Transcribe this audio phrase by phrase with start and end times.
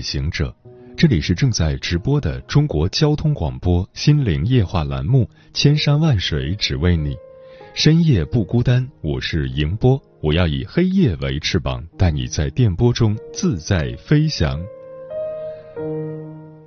[0.00, 0.54] 夜行者，
[0.96, 7.14] 这里是正在直播的中国交通广播心灵夜话栏目《千山万水只为你》，
[7.74, 14.58] 深夜不孤单，我是迎波，我要以黑夜为翅膀，带你在电波中自在飞翔。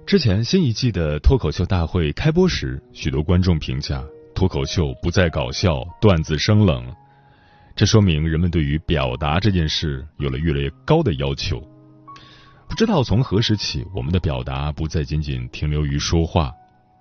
[0.05, 4.03] 之前新一季的脱口秀大会开播时，许多观众评价
[4.35, 6.85] 脱口秀不再搞笑，段子生冷，
[7.75, 11.67] 这说明人们对于表达这件事有了越来越高的要求。
[12.73, 16.51] 不知道从何时起，我们的表达不再仅仅停留于说话。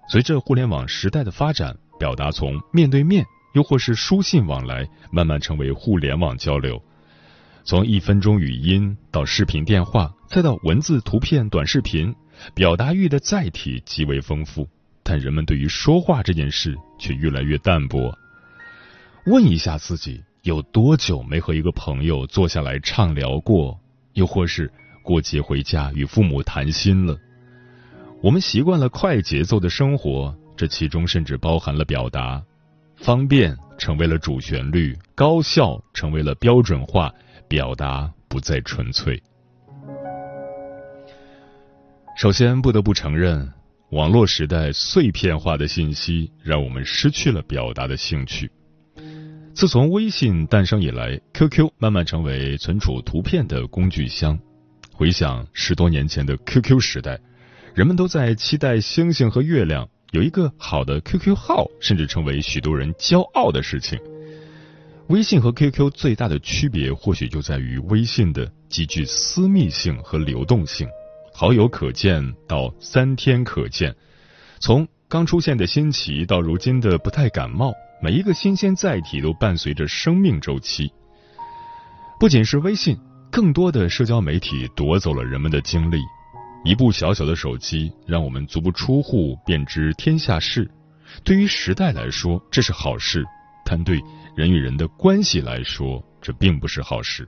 [0.07, 6.79] 随着互联网时代的发展，表达从面对面，又或是书信往来，慢慢成为互联网交流。
[7.65, 12.15] 从一分钟语音到视频电话，再到文字、图片、短视频，
[12.53, 14.69] 表达欲的载体极为丰富，
[15.03, 18.15] 但人们对于说话这件事却越来越淡薄。
[19.25, 23.81] 问一下自己，有多久没和一个朋友坐下来畅聊过？
[24.13, 24.71] 又或是？
[25.03, 27.19] 过节回家与父母谈心了，
[28.23, 32.43] 我们习惯了快节奏的生活，这其中甚至包含了表达，
[32.97, 37.13] 方便成为了主旋律，高效成为了标准化，
[37.49, 39.23] 表达不再纯粹。
[42.17, 43.53] 首先不得不承认，
[43.91, 48.51] 网络时代碎片化的信息让我们失去了表达的兴趣。
[49.55, 54.39] 自从微信诞生以来，QQ 慢慢成为存储图片的工具箱。
[55.03, 57.19] 回想十多年前的 QQ 时代，
[57.75, 59.89] 人们都在期待星星和月亮。
[60.13, 63.99] 有一个好的 QQ 号，甚至成为许多人骄傲的事情。
[65.09, 70.87] 微信和 QQ 最大的区别，或许就在于微信的极具私密性和流动性，
[71.35, 73.93] 好友可见到三天可见。
[74.61, 80.93] 从刚出现的新奇到如今的不太感冒，每一个新鲜载体都伴随着生命周期。
[82.21, 82.97] 不仅是微信。
[83.33, 85.97] 更多的社交媒体夺走了人们的精力，
[86.67, 90.71] 一部小小的手机让我们足不出户便知天下事。
[91.25, 93.23] 对于时代来说，这是好事；
[93.65, 93.99] 但对
[94.37, 97.27] 人与人的关系来说，这并不是好事。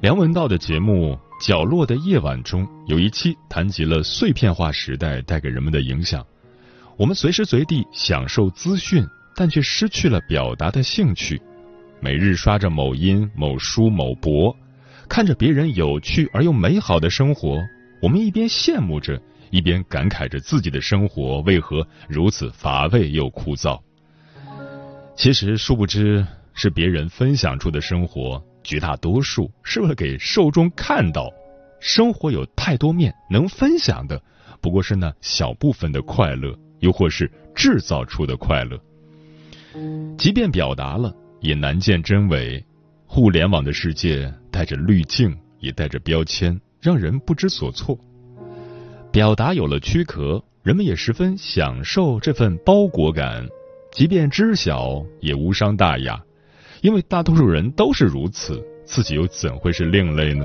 [0.00, 6.24] 梁文道的节目《角落的夜晚》中有一期谈及了碎片化时代带给人们的影响。
[6.96, 11.42] 我们随时随地享受资讯，但却失去了表达的兴趣。
[11.98, 14.54] 每日刷着某音、某书、某博。
[15.08, 17.58] 看着别人有趣而又美好的生活，
[18.00, 19.20] 我们一边羡慕着，
[19.50, 23.80] 一边感慨着自己的生活为何如此乏味又枯燥。
[25.16, 31.32] 其实，殊不知是别人分享出的生活，绝大多数是为了给受众看到。
[31.80, 34.20] 生活有太多面，能分享的
[34.60, 38.78] 不过是那小部分的快乐，又或是制造出的快乐。
[40.16, 42.64] 即便表达了，也难见真伪。
[43.06, 47.96] 互联网的世界带着滤镜，也带着标签，让人不知所措。
[49.12, 53.46] 表达有了躯壳，人们也十分享受这份包裹感，
[53.92, 56.20] 即便知晓，也无伤大雅。
[56.80, 60.44] 因为大多数人都是如此，自己又怎会是另类呢？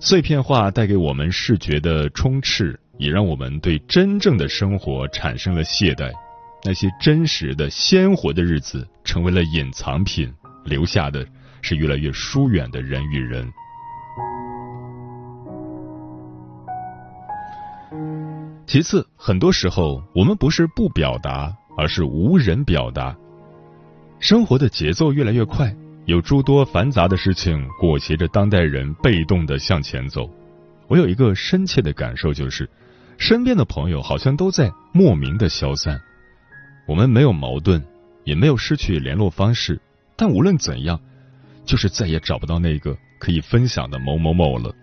[0.00, 6.10] 碎片化带给我们视觉的充斥，也让我们对真正的生活产生了懈怠。
[6.64, 10.28] 那些真实的、鲜活的日子，成为了隐藏品。
[10.62, 11.26] 留下的
[11.62, 13.50] 是越来越疏远的人与人。
[18.66, 23.16] 其次，很多时候我们不是不表达，而是无人表达。
[24.20, 30.30] 生活的节奏越来越快，有诸多繁杂的事情裹挟着当代人被动的向前走。
[30.86, 32.68] 我有一个深切的感受，就是
[33.16, 36.00] 身边的朋友好像都在莫名的消散。
[36.86, 37.82] 我们没有矛盾，
[38.24, 39.80] 也没有失去联络方式。
[40.16, 41.00] 但无论怎样，
[41.64, 44.74] 就是再也找不到那个可以分享的某某某了。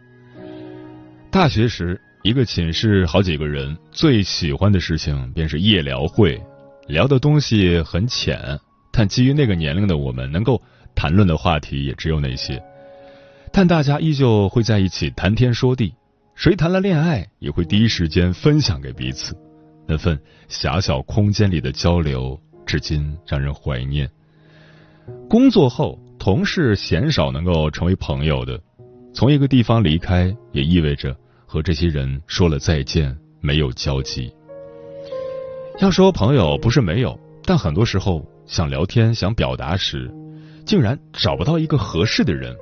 [1.29, 6.41] 大学时，一个寝室好几个人最喜欢的事情便是夜聊会，
[6.87, 8.59] 聊的东西很浅，
[8.91, 10.61] 但基于那个年龄的我们，能够
[10.95, 12.61] 谈论的话题也只有那些。
[13.51, 15.93] 但大家依旧会在一起谈天说地，
[16.35, 19.35] 谁谈了恋爱，也会第一时间分享给彼此。
[19.87, 24.09] 那份狭小空间里的交流，至今让人怀念。
[25.29, 28.59] 工作后，同事鲜少能够成为朋友的。
[29.13, 31.15] 从一个地方离开，也意味着
[31.45, 34.31] 和这些人说了再见，没有交集。
[35.79, 40.11] 要说朋友不是没有，但很多时候想聊天、想表达时，
[40.65, 42.55] 竟然找不到一个合适的人。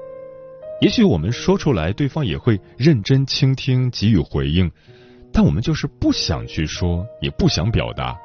[0.81, 4.69] 也许我们说出来，对方也会认真倾听，给予回应，
[5.31, 8.15] 但我们就是不想去说，也不想表达，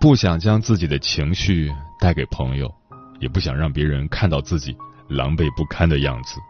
[0.00, 1.70] 不想将自己的情绪
[2.00, 2.72] 带给朋友，
[3.18, 4.76] 也不想让别人看到自己
[5.08, 6.40] 狼狈不堪的样子。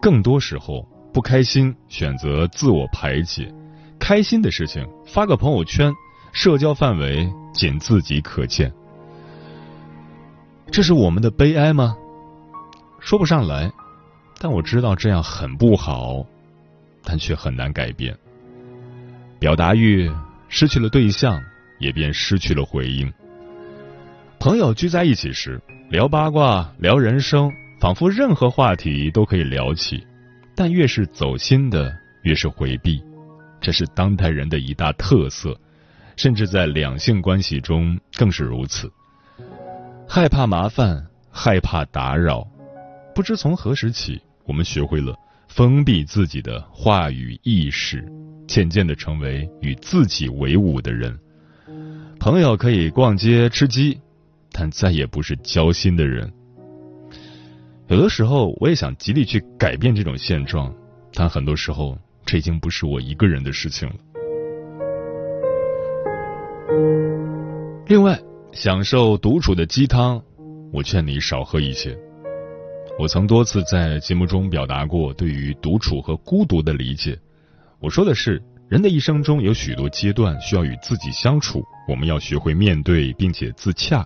[0.00, 3.52] 更多时候，不开心选择自我排解，
[3.98, 5.92] 开心的事情发个朋友圈。
[6.32, 8.70] 社交范围仅自己可见，
[10.70, 11.96] 这是我们的悲哀吗？
[13.00, 13.72] 说不上来，
[14.38, 16.26] 但我知道这样很不好，
[17.02, 18.14] 但却很难改变。
[19.38, 20.12] 表达欲
[20.50, 21.42] 失去了对象，
[21.78, 23.10] 也便失去了回应。
[24.38, 30.04] 朋友聚在一起时，聊八卦、聊人生，仿佛任何话题都可以聊起，
[30.56, 33.00] 但越是走心的，越是回避，
[33.60, 35.56] 这是当代人的一大特色。
[36.16, 38.90] 甚至在两性关系中更是如此，
[40.08, 42.44] 害怕麻烦，害怕打扰。
[43.14, 45.14] 不知从何时起，我们学会了
[45.46, 48.04] 封闭自己的话语意识，
[48.48, 51.16] 渐渐的成为与自己为伍的人。
[52.18, 54.00] 朋友可以逛街吃鸡，
[54.52, 56.32] 但再也不是交心的人。
[57.88, 60.74] 有的时候，我也想极力去改变这种现状，
[61.14, 63.94] 但很多时候，这已经不是我一个人的事情了。
[67.86, 68.20] 另外，
[68.52, 70.20] 享受独处的鸡汤，
[70.72, 71.96] 我劝你少喝一些。
[72.98, 77.16] 我曾多次在节目中表达过对于独处和孤独的理解。
[77.78, 84.04] 我说的是，人的一生中有许多阶段需要与自己相处，我们要学会面对并且自洽。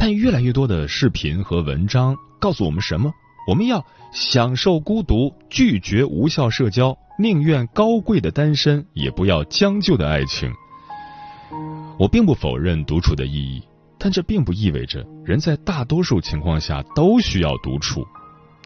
[0.00, 3.12] 但越来越多的视频和文章告诉我们什么？
[3.46, 10.50] 我们要享受孤独，拒绝无效社交，宁愿高贵的单身，也不要将就的爱情。
[11.98, 13.62] 我并不否认独处的意义，
[13.98, 18.02] 但这并不意味着人在大多数情况下都需要独处。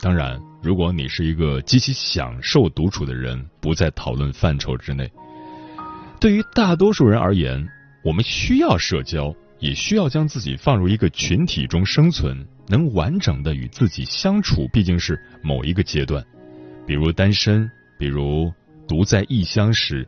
[0.00, 5.10] 当然，如果你是一个极其享受独处的人，不在讨论范畴之内。
[6.20, 7.66] 对于大多数人而言，
[8.04, 9.34] 我们需要社交，
[9.64, 16.22] 也需要将自己放入一个群体中生存，能完整的与自己相处，毕竟是某一个阶段。
[16.87, 17.66] 比如单身，
[17.99, 18.52] 比如
[18.87, 20.06] 独在异乡时，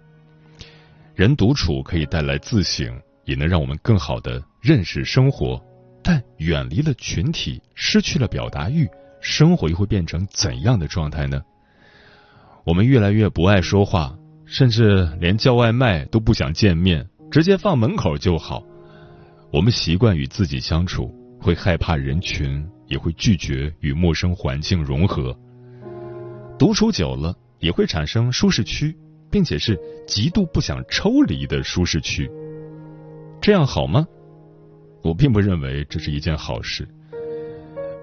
[1.14, 2.94] 人独处可以带来自省。
[3.24, 5.60] 也能让我们更好的认识生活，
[6.00, 8.88] 但远离了群体，失去了表达欲，
[9.20, 11.42] 生活又会变成怎样的状态呢？
[12.64, 18.62] 我们越来越不爱说话，甚至连叫外卖都不想见面，直接放门口就好。
[19.52, 25.36] 我们习惯与自己相处，会害怕人群，也会拒绝与陌生环境融合。
[26.58, 28.96] 独处久了，也会产生舒适区，
[29.30, 32.30] 并且是极度不想抽离的舒适区。
[33.40, 34.06] 这样好吗？
[35.02, 36.86] 我并不认为这是一件好事。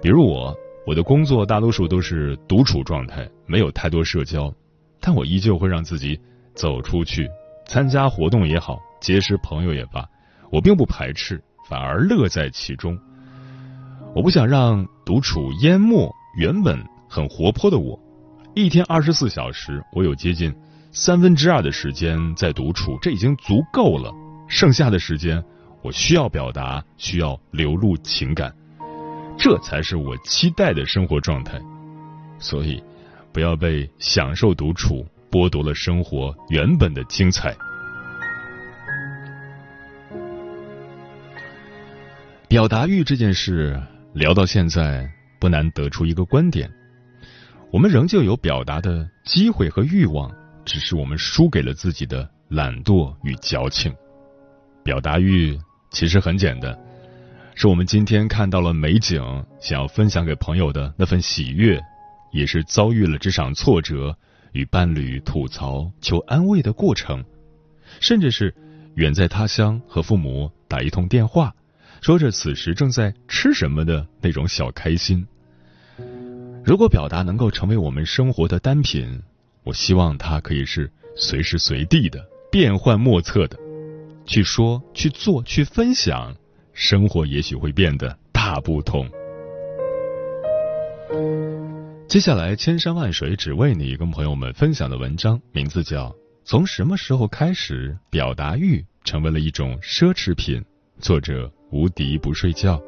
[0.02, 0.56] 比如我，
[0.88, 4.54] 我的工作大多数都是独处状态，没有太多社交，
[5.02, 6.18] 但我依旧会让自己
[6.54, 7.28] 走出去，
[7.68, 10.08] 参加活动也好，结识朋友也罢，
[10.54, 12.96] 我并不排斥，反而乐在其中。
[14.14, 16.78] 我不想让独处淹没原本
[17.10, 18.00] 很活泼的我。
[18.54, 20.54] 一天二十四小时，我有接近
[20.92, 24.14] 三分之二的时间在独处，这已经足够了。
[24.48, 25.44] 剩下的时间，
[25.82, 28.54] 我需要表达，需要流露情感，
[29.36, 31.60] 这才是我期待的生活状态。
[32.38, 32.80] 所以，
[33.32, 37.56] 不要被享受独处剥夺了生活原本的精彩。
[42.54, 43.82] 表达欲这件事
[44.14, 46.72] 聊到现在，不难得出一个观点：
[47.72, 50.32] 我们仍旧有表达的机会和欲望，
[50.64, 53.92] 只是我们输给了自己的懒惰与矫情。
[54.84, 56.78] 表达欲其实很简单，
[57.56, 59.20] 是我们今天看到了美景，
[59.60, 61.82] 想要分享给朋友的那份喜悦，
[62.32, 64.16] 也是遭遇了这场挫折，
[64.52, 67.26] 与伴侣吐槽求安慰的过程，
[68.00, 68.54] 甚至是
[68.94, 71.52] 远在他乡和父母打一通电话，
[72.04, 75.26] 说着此时正在吃什么的那种小开心。
[76.62, 79.22] 如果表达能够成为我们生活的单品，
[79.64, 82.20] 我希望它可以是随时随地的、
[82.52, 83.58] 变幻莫测的。
[84.26, 86.36] 去说、去做、去分享，
[86.74, 89.10] 生活也许会变得大不同。
[92.10, 96.10] 接下来，千山万水只为你，跟朋友们分享的文章名字叫
[96.44, 100.60] 《从什么时候开始，表达欲成为了一种奢侈品》，
[101.00, 102.80] 作者无敌不睡觉。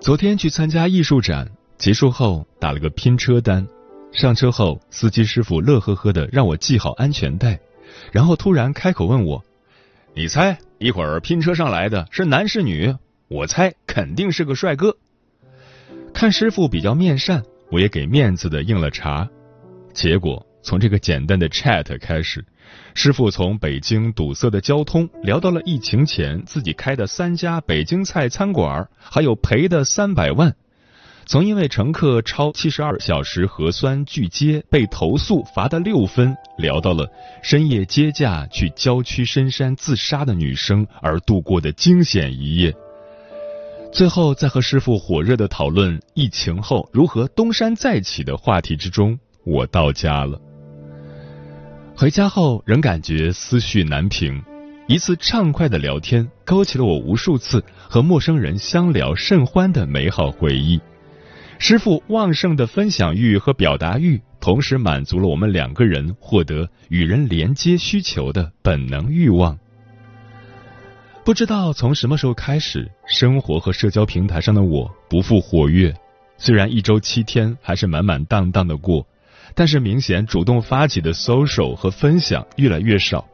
[0.00, 3.64] 昨天去参加艺术展结束后打了个拼车单。
[4.10, 7.60] 上车后司机师傅乐呵呵的让我系好安全带
[8.10, 9.44] 然后突然开口问我
[10.12, 12.92] 你猜一会儿拼车上来的是男是女？
[13.28, 14.96] 我猜肯定是个帅哥。
[16.14, 17.42] 看师傅比较面善，
[17.72, 19.28] 我也给面子的应了茬。
[19.92, 22.44] 结果从这个简单的 chat 开始，
[22.94, 30.54] 师傅从北京堵塞的交通聊到了疫情前自己开的三家北京菜餐馆，还有赔的三百万。
[31.26, 37.08] 从因为乘客超七十二小时核酸拒接被投诉罚的六分，聊到了
[37.42, 42.72] 深夜接驾去郊区深山自杀的女生而度过的惊险一夜。
[43.92, 50.40] 最后，在和师傅火热的讨论疫情后如何东山再起的话题之中，我到家了。
[51.96, 54.42] 回家后仍感觉思绪难平，
[54.86, 60.80] 一次畅快的聊天勾起了我无数次和陌生人相聊甚欢的美好回忆。
[61.58, 69.58] 师傅旺盛的分享欲和表达欲，同时满足了我们两个人获得与人连接需求的本能欲望。
[71.30, 75.94] 不知道从什么时候开始，生活和社交平台上的我不复活跃。
[76.36, 79.06] 虽然一周七天还是满满当当的过，
[79.54, 83.24] 但是明显主动发起的 social 和分享越来越少。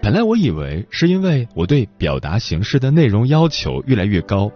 [0.00, 4.48] 本来我以为是因为我对表达形式的内容要求越来越高。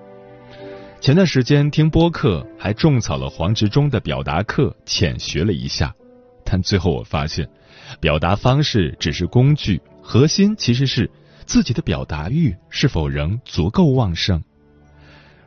[1.01, 5.93] 前段时间听播客，还种草了黄执中的表达课，浅学了一下。
[6.45, 7.49] 但最后我发现，
[7.99, 11.11] 表达方式只是工具，核心其实是
[11.51, 14.41] 自己的表达欲是否仍足够旺盛。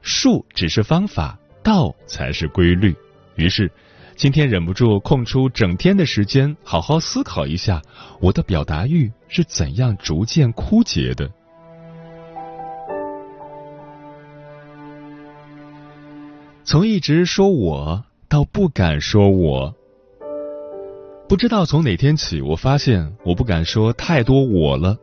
[0.01, 2.93] 术只是方法，道才是规律。
[3.37, 3.71] 于是，
[4.17, 7.81] 今天忍不住空出整天的时间，好好思考一下，
[8.19, 11.31] 我的表达欲是怎样逐渐枯竭的。
[16.65, 19.73] 从一直说我到不敢说我，
[21.29, 24.97] 不知道从哪天起，我发现我不敢说太多我了。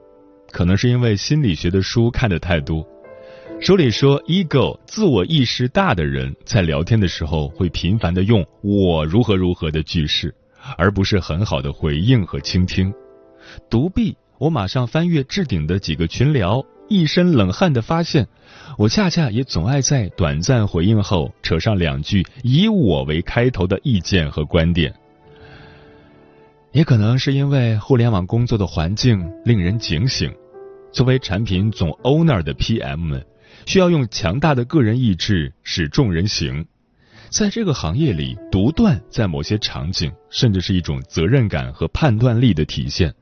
[0.53, 2.87] 可能是因为心理学的书看的太多，
[3.61, 10.35] 书里说，ego 自我意识大的人在聊天的时候会频繁的用我如何如何的句式，
[10.77, 12.93] 而不是很好的回应和倾听。
[13.69, 16.65] 独臂，我马上翻阅置顶的几个群聊。
[16.89, 18.27] 一身冷汗的发现，
[18.77, 24.93] 我恰恰也总爱在短暂回应后扯上两句以我为开头的意见和观点。
[26.73, 30.33] 也可能是因为互联网工作的环境令人警醒，
[30.93, 33.25] 作为产品总 owner 的 PM 们，
[33.67, 36.67] 需要用强大的个人意志使众人行。
[37.31, 43.15] 在这个行业里，独断在某些场景甚至是一种责任感和判断力的体现。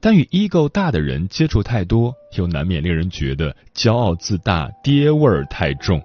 [0.00, 6.00] 但与 ego 大的人接触太多，又难免令人觉得骄傲自大、爹味儿太重。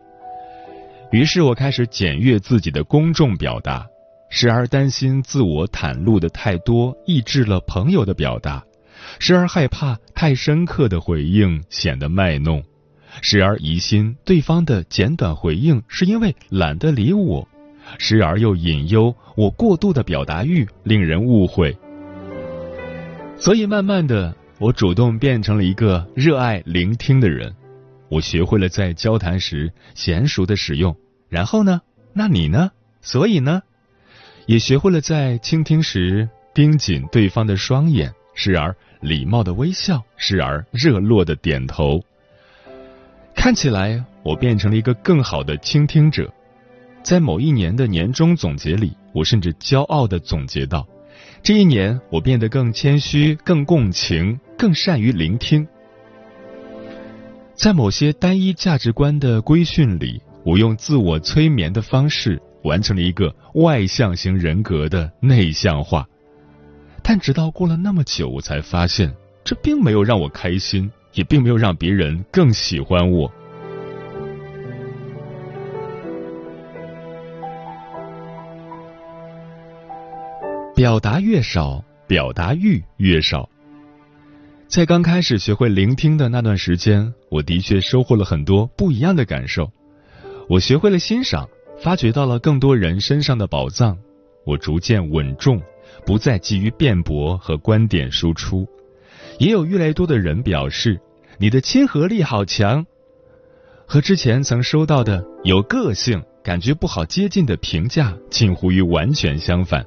[1.12, 3.86] 于是我开始检阅自己的公众表达，
[4.30, 8.64] 时而担心自我袒露的太多，抑制了朋友的表达；
[9.18, 12.62] 时而害怕太深刻的回应显得卖弄；
[13.22, 17.48] 时而疑心对方的简短回应是因为懒得理我；
[17.98, 21.76] 时而又隐忧我过度的表达欲令人误会。
[23.38, 27.56] 所以，慢慢的，我主动变成了一个热爱聆听的人。
[28.10, 30.96] 我学会了在交谈时娴熟的使用。
[31.30, 31.82] 然后呢？
[32.12, 32.72] 那你呢？
[33.02, 33.62] 所以呢？
[34.46, 42.04] 也学会了在倾听时盯紧对方的双眼，时而礼貌的微笑，时而热络的点头。
[43.36, 46.32] 看起来，我变成了一个更好的倾听者。
[47.02, 50.86] 在某一年的年终总结里，我甚至骄傲的总结到。
[51.42, 55.66] 这一年，我变得更谦虚、更共情、更善于聆听。
[57.56, 66.06] 在某些单一价值观的规训里，我用自我催眠的方式完成了一个外向型人格的内向化。
[67.12, 69.12] 但直到过了那么久，我才发现，
[69.44, 73.28] 这并没有让我开心，也并没有让别人更喜欢我。
[80.76, 83.50] 表达越少，表达欲越少。
[84.68, 89.68] 在刚开始学会聆听的那段时间，我的确收获了很多不一样的感受。
[90.48, 91.50] 我学会了欣赏，
[91.82, 93.98] 发掘到了更多人身上的宝藏。
[94.46, 95.60] 我逐渐稳重，
[96.06, 98.68] 不再急于辩驳和观点输出。
[99.38, 101.00] 也有越来越多的人表示，
[101.38, 102.86] 你的亲和力好强。
[103.86, 109.86] 和之前曾收到的有个性、感觉不好接近的评价，近乎于完全相反。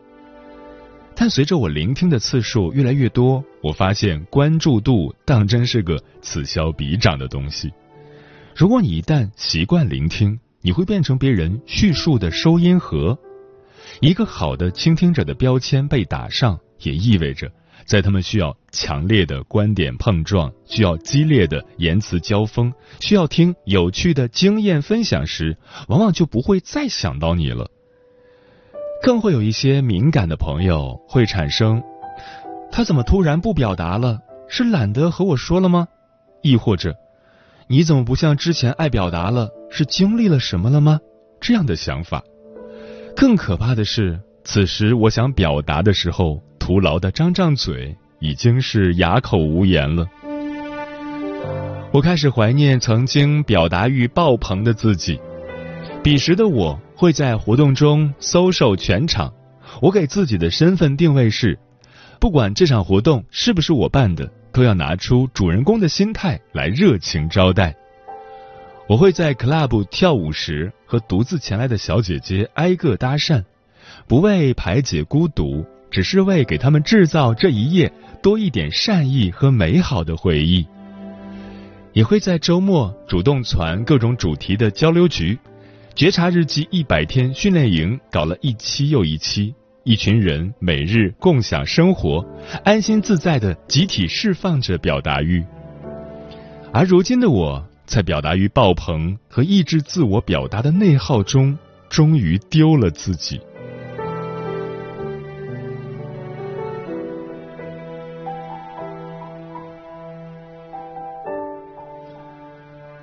[1.14, 7.71] 但随着我聆听的次数越来越多，我发现关注度当真是个此消彼长的东西。
[8.57, 13.19] 如果你一旦习惯聆听，你会变成别人叙述的收音盒。
[14.02, 17.49] 一个好的倾听者的标签被打上，也意味着
[17.87, 25.56] 在他们需要强烈的观点碰撞、需要激烈的言辞交锋、需要听有趣的经验分享时，
[25.87, 27.71] 往往就不会再想到你了。
[29.04, 31.80] 更会有一些敏感的朋友会产生：
[32.73, 34.18] 他怎么突然不表达了？
[34.49, 35.87] 是懒得和我说了吗？
[36.42, 36.97] 亦或者，
[37.68, 39.49] 你怎么不像之前爱表达了？
[39.71, 40.99] 是经历了什么了吗？
[41.40, 42.25] 这样的想法。
[43.22, 50.04] 更可怕的是，此时我想表达的时候，徒劳的张张嘴，已经是哑口无言了。
[51.92, 55.20] 我开始怀念曾经表达欲爆棚的自己。
[56.02, 59.32] 彼时的我会在活动中搜售全场，
[59.80, 61.56] 我给自己的身份定位是：
[62.18, 67.72] 不管这场活动是不是我办的，都要拿出主人公的心态来热情招待。
[68.92, 73.42] 我会在 club 跳舞时和独自前来的小姐姐挨个搭讪，
[74.06, 77.90] 不为排解孤独，只是为给他们制造这一夜
[78.22, 80.66] 多一点善意和美好的回忆。
[81.94, 85.38] 也会在周末主动传各种主题的交流局。
[85.94, 92.22] 觉察日记一百天训练营搞了一期又一期，一群人每日共享生活，
[92.62, 95.42] 安心自在的集体释放着表达欲。
[96.75, 101.58] 而如今的我在表达欲爆棚和抑制自我表达的内耗中，
[101.90, 103.38] 终于丢了自己。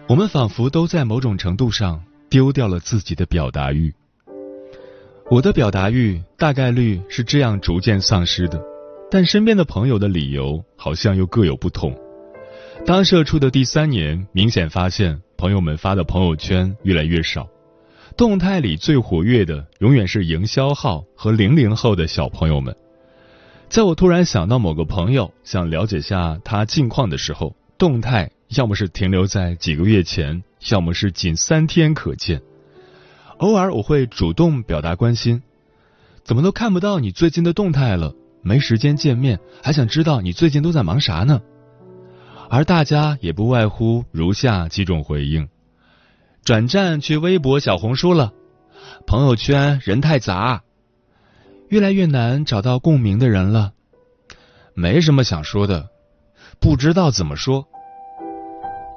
[0.08, 2.03] 我们仿佛都在某种程度上。
[2.27, 3.91] 丢掉了自己的表达欲，
[5.31, 8.62] 我的表达欲大概率是这样逐渐丧失的，
[9.10, 11.91] 但身边的朋友的理由好像又各有不同。
[12.86, 17.48] 当社畜的第三年，明显发现朋友们发的朋友圈越来越少，
[18.18, 22.76] 动态里最活跃的永远是营销号和零零后的小朋友们。
[23.70, 30.44] 在我突然想到某个朋友，想了解下他近况的时候，动态要么是停留在几个月前。
[30.72, 32.42] 要么是仅三天可见，
[33.38, 35.42] 偶尔我会主动表达关心，
[36.26, 41.39] 怎么都看不到你最近的动态了，没时间见面，还想知道你最近都在忙啥呢？
[42.49, 45.47] 而大家也不外乎如下几种回应：
[46.43, 48.33] 转战去微博、小红书了，
[49.05, 50.63] 朋友圈人太杂，
[51.67, 53.73] 越来越难找到共鸣的人了，
[54.73, 55.89] 没什么想说的，
[56.59, 57.67] 不知道怎么说。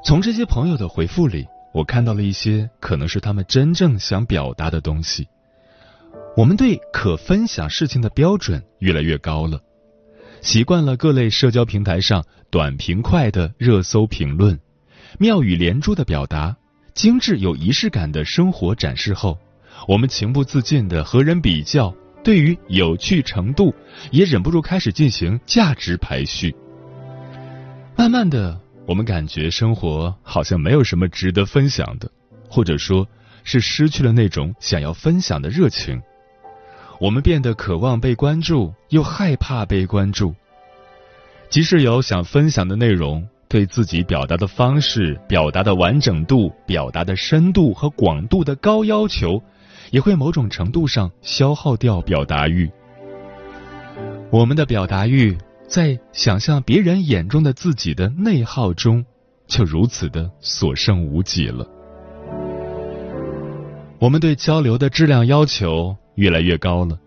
[0.03, 5.29] 从这些朋友的回复里，我看到了一些可能是他们真正想表达的东西。
[6.37, 9.61] 我们对可分享事情的标准越来越高了，
[10.43, 14.59] 习惯了各类社交平台上短平快的热搜评论、
[15.19, 16.55] 妙语连珠的表达、
[16.95, 19.39] 精致有仪式感的生活展示后，
[19.89, 23.73] 我们情不自禁的和人比较，对于有趣程度
[24.11, 26.55] 也忍不住开始进行价值排序。
[27.97, 28.61] 慢慢的。
[28.85, 32.11] 我们感觉生活好像没有什么值得分享的，
[32.51, 33.07] 或者说，
[33.45, 36.03] 是失去了那种想要分享的热情。
[37.03, 40.33] 我们变得渴望被关注，又害怕被关注。
[41.51, 49.43] 即使有想分享的内容，对自己表达的方式、表达的完整度、表达的深度和广度的高要求，
[49.91, 52.71] 也会某种程度上消耗掉表达欲。
[54.31, 55.37] 我们的表达欲。
[55.67, 59.03] 在想象别人眼中的自己的内耗中，
[59.47, 61.67] 就如此的所剩无几了。
[63.99, 66.99] 我们对交流的质量要求越来越高了。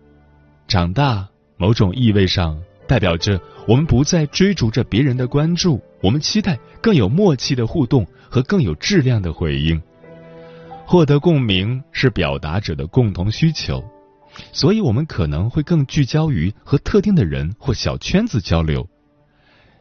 [0.68, 9.80] 长大，某种意味上代表着我们不再追逐着别人的关注，我们期待更有默契的互动和更有质量的回应。
[10.84, 13.84] 获得共鸣是表达者的共同需求。
[14.52, 18.86] 所以，我们可能会更聚焦于和特定的人或小圈子交流，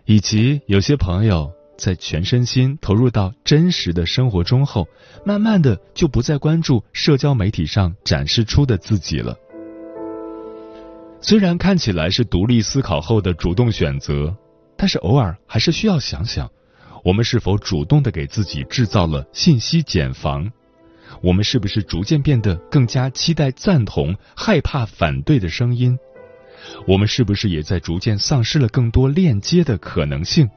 [0.05, 4.87] 以及有些朋友在全身心投入到真实的生活中后，
[5.25, 9.35] 慢慢的就不再关注社交媒体上展示出的自己了。
[11.21, 14.35] 虽然看起来是独立思考后的主动选择，
[14.77, 16.49] 但是偶尔还是需要想想，
[17.03, 20.51] 我们是否主动的给自己制造了信息茧房。
[21.21, 25.97] 我们是不是逐渐变得更加期待赞同、害怕反对的声音？
[26.87, 30.49] 我们是不是也在逐渐丧失了更多链接的可能性？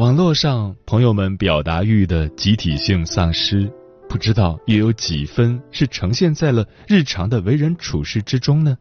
[0.00, 3.70] 网络上朋友们表达欲的集体性丧失，
[4.08, 8.78] 不知道又有几分是呈现在了日常的为人处事之中呢？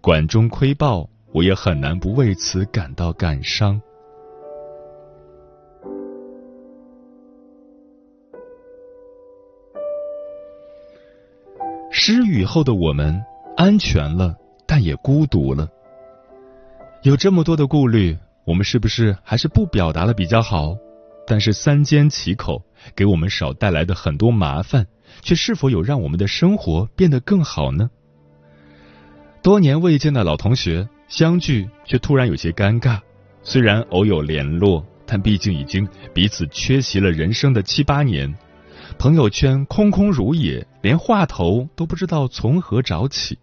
[0.00, 3.82] 管中窥豹，我也很难不为此感到感伤。
[11.90, 13.20] 失语后的我们，
[13.56, 14.36] 安全了，
[14.68, 15.68] 但也孤独了。
[17.02, 20.76] 有这么多的顾虑，我们是不是还是不表达了比较好？
[21.26, 22.62] 但是三缄其口，
[22.96, 24.86] 给我们少带来的很多麻烦，
[25.20, 27.88] 却是否有让我们的生活变得更好呢？
[29.42, 33.00] 多年未见的老同学相聚，却突然有些尴尬。
[33.44, 38.32] 虽然偶有联络，但毕竟已经彼此缺席了人生的七八年。
[38.98, 43.38] 朋友圈空空如也，连话头都不知道从何找起。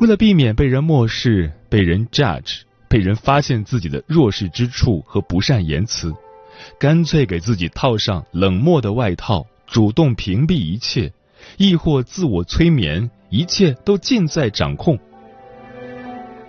[0.00, 6.14] 为了避免被人漠视、被人 judge、被人发现自己的弱势之处和不善言辞。
[6.78, 11.12] 干脆给自己套上冷漠的外套，主动屏蔽一切，
[11.56, 14.98] 亦或自我催眠，一切都尽在掌控。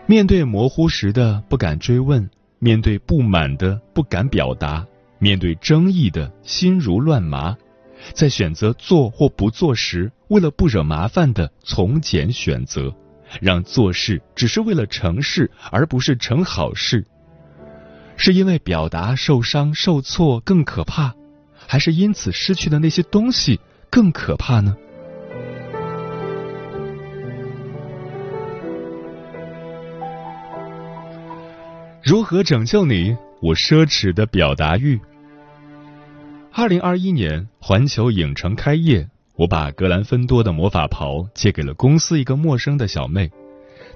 [0.08, 4.84] 面对模糊时的不敢追问，面对不满的不敢表达，
[5.19, 7.56] 面对争议的心如乱麻，
[8.13, 12.91] 在选择做或不做时，为了不惹麻烦的从简选择，
[13.42, 17.06] 让做事只是为了成事，而不是成好事。
[18.18, 21.13] 是因为表达受伤受挫更可怕，
[21.68, 24.76] 还是因此失去的那些东西更可怕呢？
[32.04, 35.00] 如何拯救你我奢侈的表达欲？
[36.52, 39.08] 二零二一年环球影城开业，
[39.39, 43.32] 我把格兰芬多的魔法袍借给了公司一个陌生的小妹，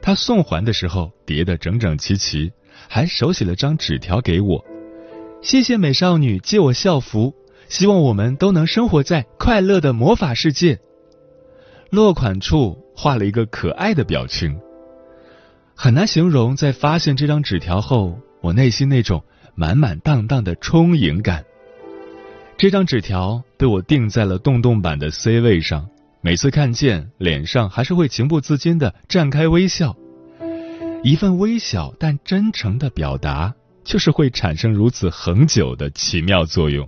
[0.01, 2.49] 她送还的时候叠得整整齐齐。
[2.87, 4.63] 还手写了张纸条给我，
[5.41, 7.33] 谢谢美少女借我校服，
[7.67, 10.79] 希望我们都能生活在快乐的魔法世界。
[11.91, 14.57] 落款处画了一个可爱的表情，
[15.75, 19.23] 很难形容在发现这张纸条后，我内心那种
[19.55, 21.43] 满满当当的充盈感。
[22.63, 25.89] 这张纸条被我钉在了洞洞板的 C 位上，
[26.21, 29.97] 每次看见，脸上还是会情不自禁的绽开微笑。
[31.03, 36.87] 一份微小但真诚的表达，就是会产生如此恒久的奇妙作用。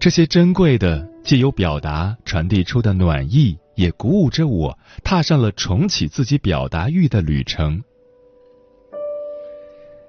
[0.00, 7.84] 这些珍贵的借由表达传递出的暖意，也鼓舞着我踏上了重启自己表达欲的旅程。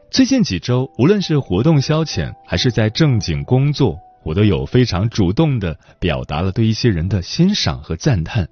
[0.10, 8.48] 最近几周，无论是活动消遣，还是在正经工作，我都有非常主动的表达了对一些人的欣赏和赞叹，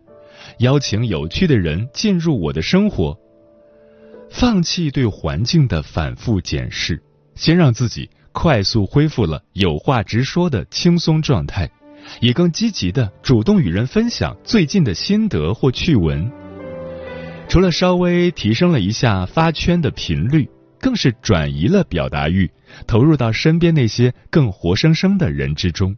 [0.60, 3.18] 邀请有趣的人进入我的生活。
[4.30, 7.02] 放弃对环境的反复检视，
[7.36, 11.70] 先让自己快速恢复了有话直说的轻松状态，
[12.22, 16.32] 也更积极的主动与人分享最近的心得或趣闻。
[17.50, 20.50] 除了稍微提升了一下发圈的频率，
[20.82, 22.50] 更是转移了表达欲，
[22.88, 25.96] 投入到身边那些更活生生的人之中，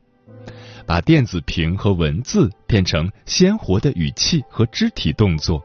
[0.85, 5.63] 把电子屏和文字变成鲜活的语气和肢体动作。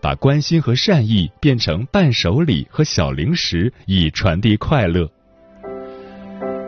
[0.00, 5.10] 把关心和善意变成伴手礼和小零食，以传递快乐。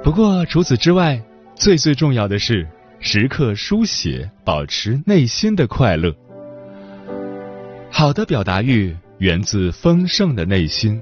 [0.02, 1.22] 不过除此之外，
[1.54, 2.66] 最最重要的是
[2.98, 6.12] 时刻书写，保持内心的快乐。
[7.88, 11.00] 好的表达欲源自丰盛的内心，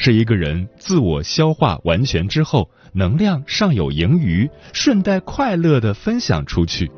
[0.00, 6.90] 是一个人自我消化完全之后，能量尚有盈余，顺带快乐的分享出去。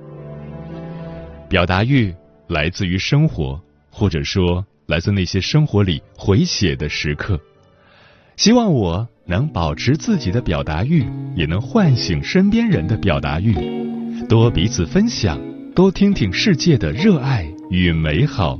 [1.48, 2.14] 表达欲
[2.46, 3.60] 来自于生活。
[3.92, 7.38] 或者说，来自那些生活里回血的时刻。
[8.36, 13.56] 希望我能保持自己的表达欲，也能唤醒身边人的表达欲，
[14.28, 15.40] 多彼此分享，
[15.74, 18.56] 多听听世界的热爱与美好。